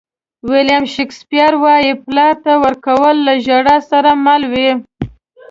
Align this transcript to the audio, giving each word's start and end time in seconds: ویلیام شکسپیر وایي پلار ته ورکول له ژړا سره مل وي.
ویلیام 0.49 0.85
شکسپیر 0.95 1.53
وایي 1.63 1.91
پلار 2.05 2.33
ته 2.43 2.51
ورکول 2.63 3.15
له 3.27 3.33
ژړا 3.45 3.77
سره 3.89 4.11
مل 4.25 4.41
وي. 4.51 4.71